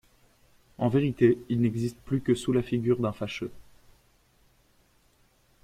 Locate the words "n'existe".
1.61-1.95